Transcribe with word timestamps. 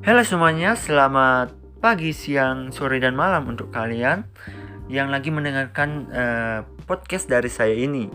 Halo 0.00 0.24
semuanya, 0.24 0.80
selamat 0.80 1.52
pagi, 1.84 2.16
siang, 2.16 2.72
sore, 2.72 2.96
dan 3.04 3.12
malam 3.12 3.52
untuk 3.52 3.68
kalian 3.68 4.24
yang 4.88 5.12
lagi 5.12 5.28
mendengarkan 5.28 6.08
uh, 6.08 6.64
podcast 6.88 7.28
dari 7.28 7.52
saya 7.52 7.76
ini. 7.76 8.08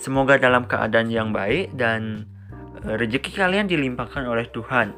Semoga 0.00 0.40
dalam 0.40 0.64
keadaan 0.64 1.12
yang 1.12 1.36
baik 1.36 1.76
dan 1.76 2.24
uh, 2.88 2.96
rezeki 2.96 3.36
kalian 3.36 3.68
dilimpahkan 3.68 4.24
oleh 4.24 4.48
Tuhan. 4.48 4.96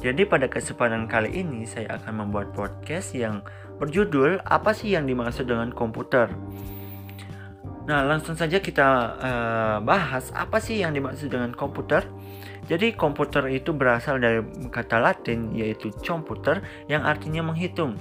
Jadi 0.00 0.24
pada 0.24 0.48
kesempatan 0.48 1.04
kali 1.04 1.44
ini 1.44 1.68
saya 1.68 2.00
akan 2.00 2.16
membuat 2.16 2.56
podcast 2.56 3.12
yang 3.12 3.44
berjudul 3.76 4.40
apa 4.40 4.72
sih 4.72 4.96
yang 4.96 5.04
dimaksud 5.04 5.44
dengan 5.44 5.68
komputer. 5.68 6.32
Nah, 7.84 8.00
langsung 8.08 8.32
saja 8.40 8.56
kita 8.56 8.88
uh, 9.20 9.76
bahas 9.84 10.32
apa 10.32 10.56
sih 10.64 10.80
yang 10.80 10.96
dimaksud 10.96 11.28
dengan 11.28 11.52
komputer. 11.52 12.08
Jadi, 12.64 12.96
komputer 12.96 13.44
itu 13.52 13.76
berasal 13.76 14.20
dari 14.20 14.40
kata 14.72 14.96
Latin 15.00 15.52
yaitu 15.52 15.92
komputer 16.00 16.64
yang 16.88 17.04
artinya 17.04 17.44
menghitung. 17.44 17.96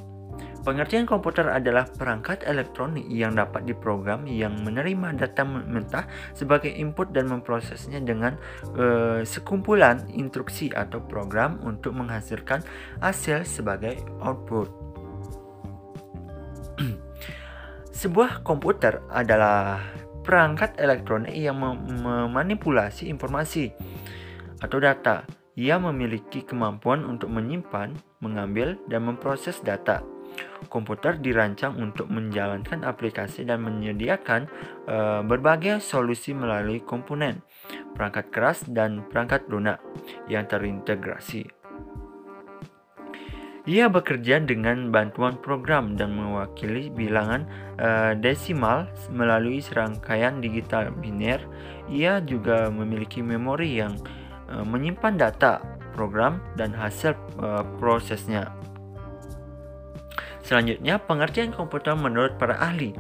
Pengertian 0.64 1.04
komputer 1.04 1.52
adalah 1.52 1.84
perangkat 1.84 2.48
elektronik 2.48 3.04
yang 3.12 3.36
dapat 3.36 3.68
diprogram 3.68 4.24
yang 4.24 4.64
menerima 4.64 5.20
data 5.20 5.44
mentah 5.44 6.08
sebagai 6.32 6.72
input 6.72 7.12
dan 7.12 7.28
memprosesnya 7.28 8.00
dengan 8.00 8.40
uh, 8.80 9.20
sekumpulan 9.28 10.08
instruksi 10.08 10.72
atau 10.72 11.04
program 11.04 11.60
untuk 11.68 11.92
menghasilkan 11.92 12.64
hasil 13.04 13.44
sebagai 13.44 14.00
output. 14.24 14.72
Sebuah 18.00 18.48
komputer 18.48 19.04
adalah 19.12 19.84
perangkat 20.24 20.80
elektronik 20.80 21.36
yang 21.36 21.60
memanipulasi 21.60 23.12
informasi 23.12 23.76
atau 24.64 24.80
data. 24.80 25.28
Ia 25.54 25.78
memiliki 25.78 26.42
kemampuan 26.42 27.06
untuk 27.06 27.30
menyimpan, 27.30 27.94
mengambil, 28.24 28.80
dan 28.90 29.06
memproses 29.06 29.62
data. 29.62 30.02
Komputer 30.66 31.22
dirancang 31.22 31.78
untuk 31.78 32.10
menjalankan 32.10 32.82
aplikasi 32.82 33.46
dan 33.46 33.62
menyediakan 33.62 34.50
uh, 34.90 35.22
berbagai 35.22 35.78
solusi 35.78 36.34
melalui 36.34 36.82
komponen, 36.82 37.46
perangkat 37.94 38.34
keras, 38.34 38.66
dan 38.66 39.06
perangkat 39.14 39.46
lunak 39.46 39.78
yang 40.26 40.50
terintegrasi. 40.50 41.46
Ia 43.64 43.88
bekerja 43.88 44.44
dengan 44.44 44.92
bantuan 44.92 45.40
program 45.40 45.96
dan 45.96 46.18
mewakili 46.18 46.92
bilangan 46.92 47.48
uh, 47.80 48.12
desimal 48.18 48.92
melalui 49.08 49.64
serangkaian 49.64 50.44
digital 50.44 50.92
biner. 50.92 51.40
Ia 51.88 52.20
juga 52.26 52.68
memiliki 52.68 53.24
memori 53.24 53.80
yang 53.80 53.96
menyimpan 54.62 55.18
data, 55.18 55.58
program, 55.98 56.38
dan 56.54 56.70
hasil 56.78 57.18
uh, 57.42 57.66
prosesnya. 57.82 58.54
Selanjutnya, 60.46 61.02
pengertian 61.02 61.50
komputer 61.56 61.98
menurut 61.98 62.38
para 62.38 62.60
ahli. 62.62 62.94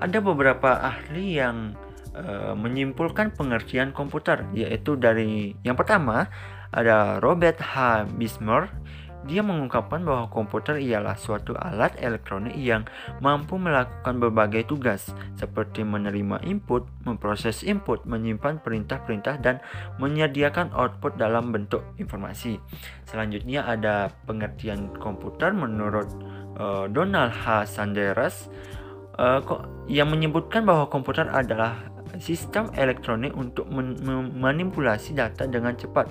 Ada 0.00 0.24
beberapa 0.24 0.80
ahli 0.80 1.36
yang 1.36 1.76
uh, 2.16 2.56
menyimpulkan 2.56 3.36
pengertian 3.36 3.92
komputer, 3.92 4.46
yaitu 4.56 4.96
dari 4.96 5.52
yang 5.66 5.76
pertama 5.76 6.30
ada 6.70 7.18
Robert 7.22 7.58
H. 7.58 8.06
Bismarck 8.18 8.70
dia 9.24 9.40
mengungkapkan 9.40 10.04
bahwa 10.04 10.28
komputer 10.28 10.76
ialah 10.80 11.16
suatu 11.16 11.56
alat 11.56 11.96
elektronik 12.00 12.52
yang 12.56 12.84
mampu 13.24 13.56
melakukan 13.56 14.20
berbagai 14.20 14.68
tugas, 14.68 15.10
seperti 15.36 15.80
menerima 15.80 16.44
input, 16.44 16.84
memproses 17.08 17.64
input, 17.64 18.04
menyimpan 18.04 18.60
perintah-perintah, 18.60 19.40
dan 19.40 19.64
menyediakan 19.96 20.72
output 20.76 21.16
dalam 21.16 21.50
bentuk 21.52 21.80
informasi. 21.96 22.60
Selanjutnya 23.08 23.64
ada 23.64 24.12
pengertian 24.28 24.92
komputer 25.00 25.56
menurut 25.56 26.08
uh, 26.60 26.84
Donald 26.92 27.32
H. 27.32 27.68
Sanders 27.68 28.52
uh, 29.16 29.40
yang 29.88 30.12
menyebutkan 30.12 30.64
bahwa 30.68 30.88
komputer 30.88 31.28
adalah 31.32 31.93
sistem 32.18 32.70
elektronik 32.74 33.34
untuk 33.34 33.66
memanipulasi 33.70 35.14
data 35.14 35.46
dengan 35.46 35.74
cepat 35.74 36.10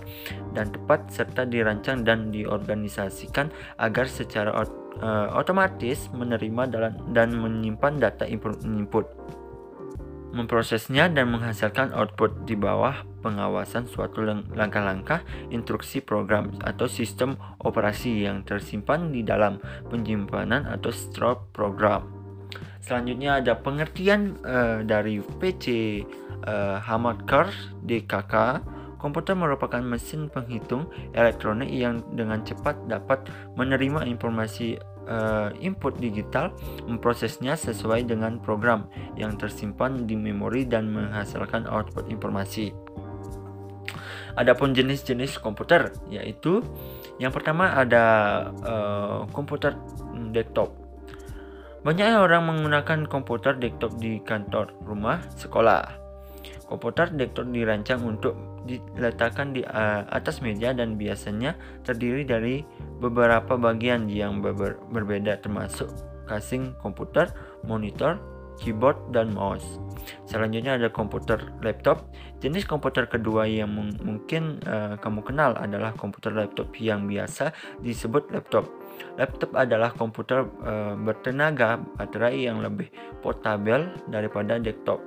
dan 0.56 0.72
tepat 0.72 1.08
serta 1.12 1.44
dirancang 1.48 2.04
dan 2.04 2.32
diorganisasikan 2.32 3.52
agar 3.80 4.06
secara 4.08 4.52
uh, 4.56 5.30
otomatis 5.36 6.10
menerima 6.12 6.64
dan 7.12 7.30
menyimpan 7.36 8.00
data 8.00 8.26
input 8.28 9.06
memprosesnya 10.34 11.14
dan 11.14 11.30
menghasilkan 11.30 11.94
output 11.94 12.50
di 12.50 12.58
bawah 12.58 13.06
pengawasan 13.22 13.86
suatu 13.86 14.26
langkah-langkah 14.58 15.22
instruksi 15.54 16.02
program 16.02 16.58
atau 16.66 16.90
sistem 16.90 17.38
operasi 17.62 18.26
yang 18.26 18.42
tersimpan 18.42 19.14
di 19.14 19.22
dalam 19.22 19.62
penyimpanan 19.94 20.66
atau 20.66 20.90
stroke 20.90 21.54
program. 21.54 22.23
Selanjutnya 22.84 23.40
ada 23.40 23.56
pengertian 23.56 24.36
uh, 24.44 24.84
dari 24.84 25.24
PC 25.24 25.64
uh, 25.64 26.04
eh, 26.44 26.78
Hamad 26.84 27.24
Kar 27.24 27.48
DKK. 27.88 28.60
Komputer 29.00 29.36
merupakan 29.36 29.84
mesin 29.84 30.32
penghitung 30.32 30.88
elektronik 31.12 31.68
yang 31.68 32.00
dengan 32.16 32.40
cepat 32.44 32.88
dapat 32.88 33.28
menerima 33.60 34.08
informasi 34.08 34.80
uh, 35.12 35.52
input 35.60 36.00
digital, 36.00 36.56
memprosesnya 36.88 37.60
sesuai 37.60 38.08
dengan 38.08 38.40
program 38.40 38.88
yang 39.20 39.36
tersimpan 39.36 40.08
di 40.08 40.16
memori 40.16 40.64
dan 40.64 40.88
menghasilkan 40.92 41.68
output 41.68 42.08
informasi. 42.08 42.72
Adapun 44.40 44.72
jenis-jenis 44.72 45.36
komputer 45.40 45.92
yaitu 46.08 46.64
yang 47.20 47.36
pertama 47.36 47.76
ada 47.76 48.04
uh, 48.64 49.20
komputer 49.36 49.76
desktop 50.32 50.83
banyak 51.84 52.16
orang 52.16 52.48
menggunakan 52.48 53.12
komputer 53.12 53.60
desktop 53.60 54.00
di 54.00 54.24
kantor, 54.24 54.72
rumah, 54.88 55.20
sekolah. 55.36 56.00
Komputer 56.64 57.12
desktop 57.12 57.52
dirancang 57.52 58.02
untuk 58.08 58.40
diletakkan 58.64 59.52
di 59.52 59.68
atas 60.08 60.40
meja 60.40 60.72
dan 60.72 60.96
biasanya 60.96 61.60
terdiri 61.84 62.24
dari 62.24 62.64
beberapa 63.04 63.60
bagian 63.60 64.08
yang 64.08 64.40
ber 64.40 64.80
berbeda 64.90 65.44
termasuk 65.44 65.92
casing 66.24 66.72
komputer, 66.80 67.28
monitor, 67.68 68.16
keyboard, 68.60 68.98
dan 69.16 69.34
mouse. 69.34 69.80
Selanjutnya 70.28 70.76
ada 70.76 70.92
komputer 70.92 71.40
laptop. 71.64 72.12
Jenis 72.44 72.68
komputer 72.68 73.08
kedua 73.08 73.48
yang 73.48 73.72
mungkin 74.04 74.60
uh, 74.68 75.00
kamu 75.00 75.24
kenal 75.24 75.56
adalah 75.56 75.96
komputer 75.96 76.36
laptop 76.36 76.76
yang 76.76 77.08
biasa 77.08 77.56
disebut 77.80 78.28
laptop. 78.36 78.68
Laptop 79.16 79.56
adalah 79.56 79.96
komputer 79.96 80.44
uh, 80.64 80.94
bertenaga 81.00 81.80
baterai 81.96 82.46
yang 82.52 82.60
lebih 82.60 82.92
portabel 83.24 83.90
daripada 84.12 84.60
desktop, 84.60 85.00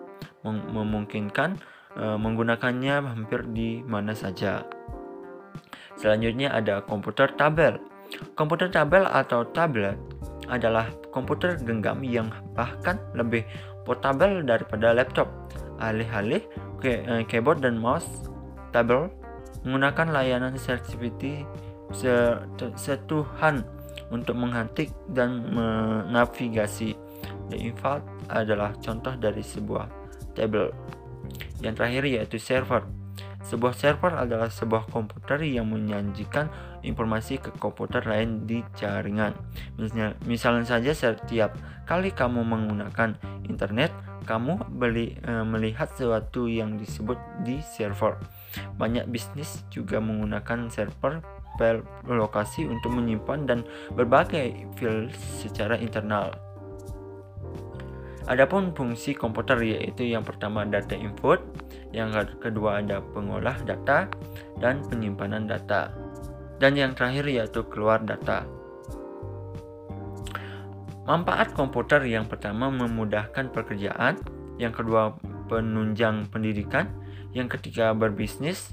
mem 0.42 0.64
memungkinkan 0.72 1.60
uh, 2.00 2.16
menggunakannya 2.16 3.04
hampir 3.04 3.44
di 3.52 3.84
mana 3.84 4.16
saja. 4.16 4.64
Selanjutnya 5.96 6.52
ada 6.52 6.84
komputer 6.84 7.32
tabel. 7.36 7.76
Komputer 8.38 8.70
tabel 8.70 9.02
atau 9.02 9.42
tablet 9.50 9.98
adalah 10.48 10.90
komputer 11.10 11.58
genggam 11.58 12.02
yang 12.06 12.30
bahkan 12.54 12.98
lebih 13.14 13.42
portabel 13.86 14.42
daripada 14.42 14.92
laptop. 14.92 15.28
Alih-alih 15.78 16.42
eh, 16.82 17.24
keyboard 17.28 17.60
dan 17.62 17.76
mouse, 17.76 18.26
tabel 18.72 19.12
menggunakan 19.66 20.14
layanan 20.14 20.54
sertifikasi 20.54 21.42
setuhan 22.78 23.66
untuk 24.10 24.38
menghantik 24.38 24.94
dan 25.10 25.50
menavigasi. 25.50 26.94
The 27.50 27.58
Infalt 27.58 28.02
adalah 28.30 28.74
contoh 28.82 29.14
dari 29.18 29.42
sebuah 29.42 29.86
tabel. 30.34 30.70
Yang 31.62 31.74
terakhir 31.78 32.02
yaitu 32.06 32.38
server. 32.38 32.82
Sebuah 33.46 33.78
server 33.78 34.10
adalah 34.18 34.50
sebuah 34.50 34.90
komputer 34.90 35.38
yang 35.46 35.70
menyajikan 35.70 36.50
informasi 36.82 37.38
ke 37.38 37.54
komputer 37.62 38.02
lain 38.02 38.42
di 38.42 38.66
jaringan. 38.74 39.38
Misalnya, 39.78 40.18
misalnya 40.26 40.64
saja 40.66 40.90
setiap 40.90 41.54
kali 41.86 42.10
kamu 42.10 42.42
menggunakan 42.42 43.14
internet, 43.46 43.94
kamu 44.26 44.66
beli, 44.74 45.14
e, 45.22 45.32
melihat 45.46 45.86
sesuatu 45.94 46.50
yang 46.50 46.74
disebut 46.74 47.14
di 47.46 47.62
server. 47.62 48.18
Banyak 48.82 49.06
bisnis 49.06 49.62
juga 49.70 50.02
menggunakan 50.02 50.66
server 50.66 51.22
lokasi 52.04 52.66
untuk 52.66 52.98
menyimpan 52.98 53.46
dan 53.46 53.58
berbagai 53.94 54.66
file 54.74 55.08
secara 55.38 55.78
internal. 55.78 56.34
Adapun 58.26 58.74
fungsi 58.74 59.14
komputer 59.14 59.62
yaitu 59.62 60.02
yang 60.02 60.26
pertama 60.26 60.66
data 60.66 60.98
input, 60.98 61.38
yang 61.96 62.12
kedua 62.12 62.84
ada 62.84 63.00
pengolah 63.00 63.56
data 63.64 64.04
dan 64.60 64.84
penyimpanan 64.84 65.48
data. 65.48 65.96
Dan 66.60 66.76
yang 66.76 66.92
terakhir 66.92 67.24
yaitu 67.24 67.64
keluar 67.72 68.04
data. 68.04 68.44
Manfaat 71.08 71.56
komputer 71.56 72.04
yang 72.04 72.28
pertama 72.28 72.68
memudahkan 72.68 73.48
pekerjaan, 73.48 74.20
yang 74.60 74.76
kedua 74.76 75.16
penunjang 75.48 76.28
pendidikan, 76.28 76.92
yang 77.32 77.48
ketiga 77.48 77.96
berbisnis, 77.96 78.68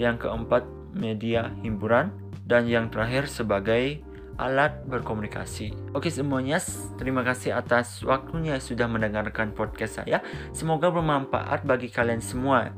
yang 0.00 0.18
keempat 0.18 0.66
media 0.96 1.54
hiburan, 1.62 2.10
dan 2.42 2.66
yang 2.66 2.90
terakhir 2.90 3.30
sebagai 3.30 4.02
alat 4.38 4.82
berkomunikasi. 4.90 5.94
Oke 5.94 6.10
semuanya, 6.10 6.58
terima 6.98 7.22
kasih 7.22 7.54
atas 7.54 8.02
waktunya 8.02 8.58
sudah 8.58 8.90
mendengarkan 8.90 9.54
podcast 9.54 10.02
saya. 10.02 10.22
Semoga 10.50 10.90
bermanfaat 10.90 11.62
bagi 11.62 11.90
kalian 11.90 12.22
semua 12.22 12.74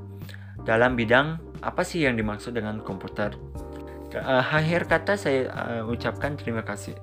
dalam 0.66 0.98
bidang 0.98 1.40
apa 1.62 1.82
sih 1.86 2.04
yang 2.04 2.18
dimaksud 2.18 2.52
dengan 2.52 2.82
komputer. 2.84 3.32
Uh, 4.16 4.40
akhir 4.40 4.88
kata 4.88 5.18
saya 5.20 5.52
uh, 5.52 5.82
ucapkan 5.92 6.36
terima 6.40 6.64
kasih. 6.64 6.96